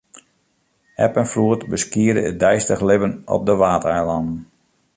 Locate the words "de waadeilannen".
3.45-4.37